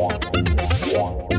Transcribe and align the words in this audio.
one, 0.00 0.18
one, 0.94 1.18
one. 1.18 1.29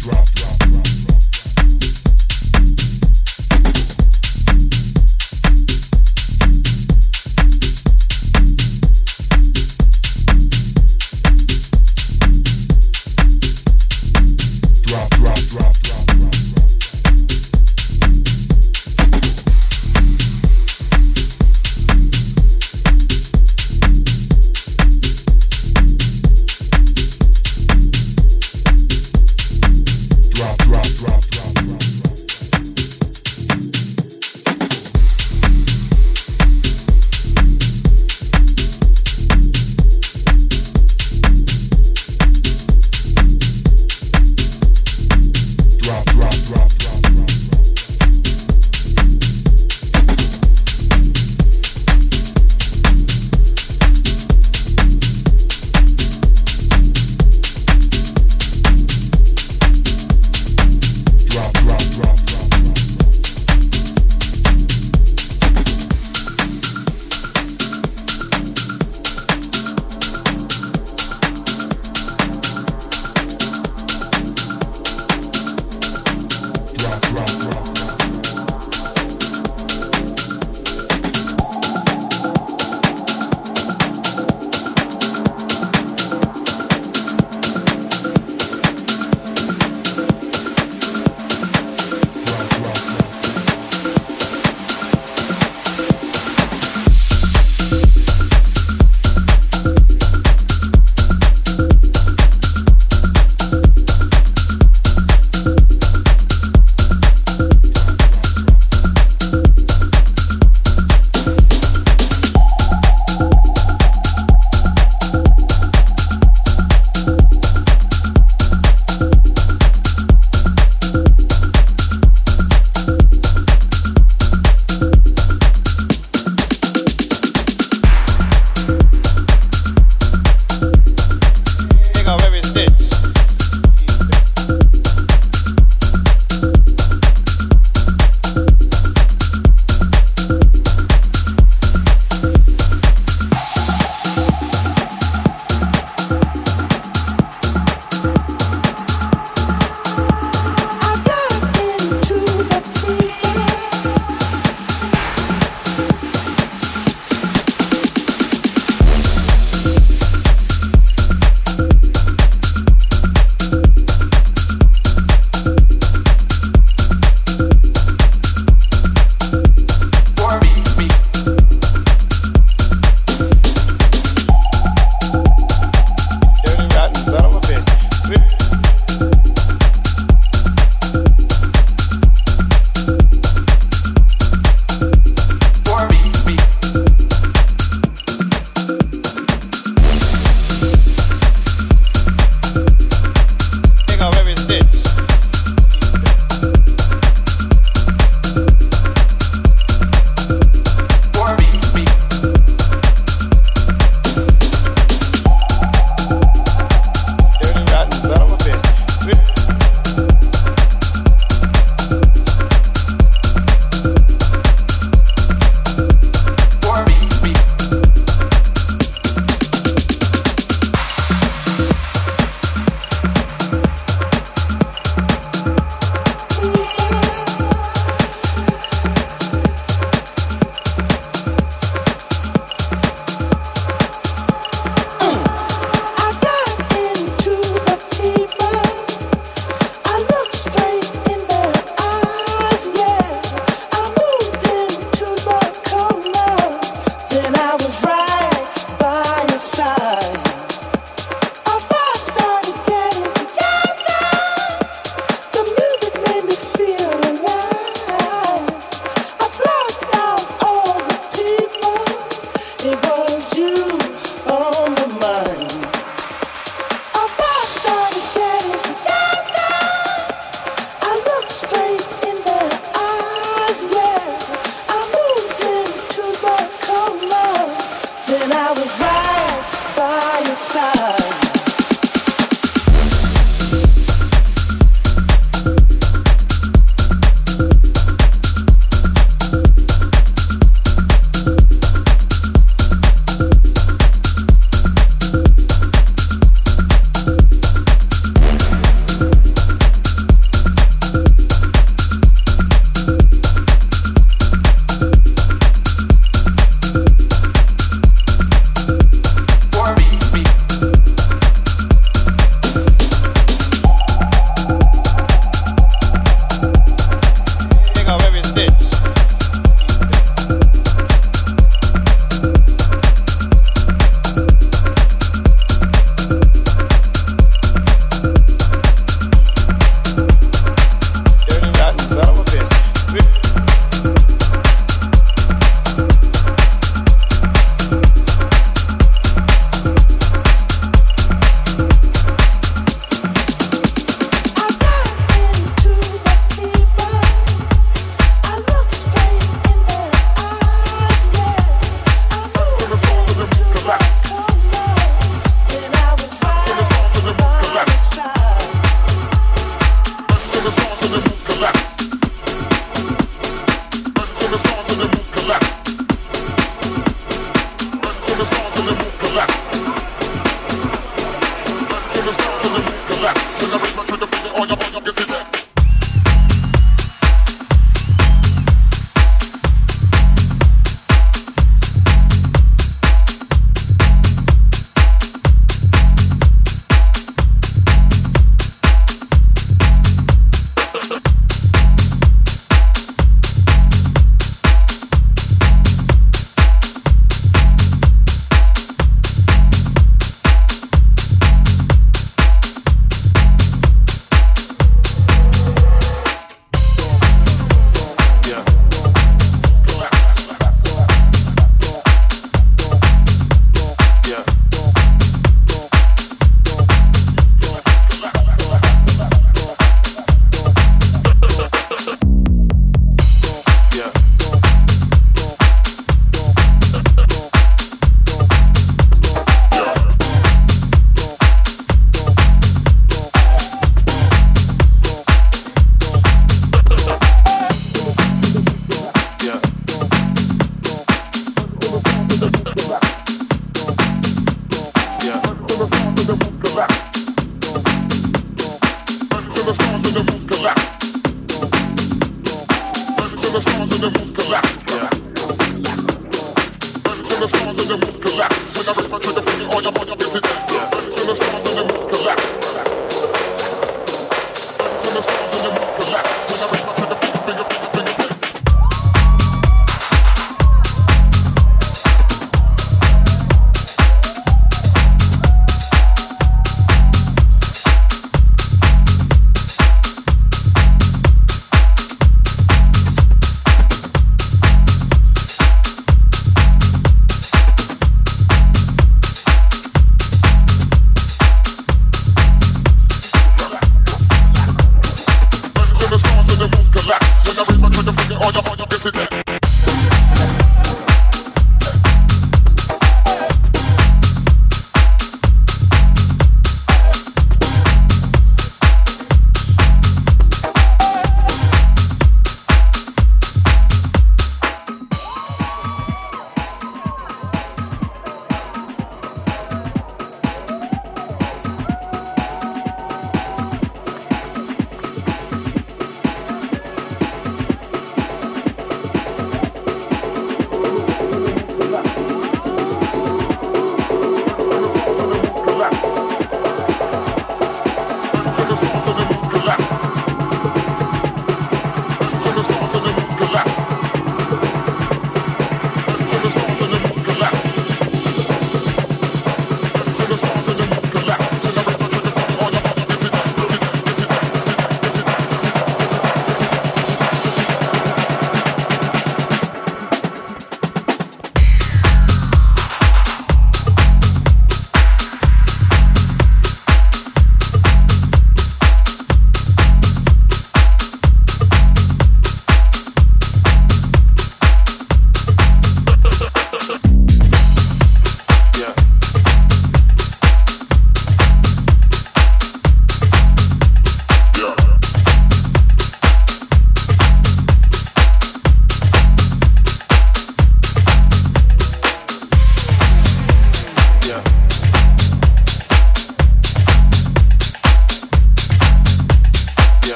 drop, 0.00 0.24
drop. 0.34 0.57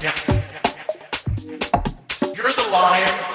You're 0.00 0.12
the 2.52 2.68
lion. 2.70 3.27